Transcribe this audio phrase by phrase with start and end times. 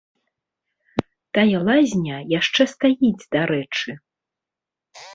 [1.39, 3.91] Тая лазня яшчэ стаіць, дарэчы.